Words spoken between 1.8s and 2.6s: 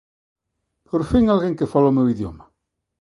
o meu idioma.